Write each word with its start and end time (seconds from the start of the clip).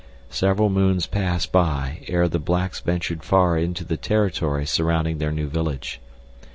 Several 0.31 0.71
moons 0.71 1.05
passed 1.05 1.51
by 1.51 2.03
ere 2.07 2.27
the 2.27 2.39
blacks 2.39 2.79
ventured 2.79 3.21
far 3.23 3.55
into 3.55 3.83
the 3.83 3.97
territory 3.97 4.65
surrounding 4.65 5.19
their 5.19 5.31
new 5.31 5.47
village. 5.47 6.01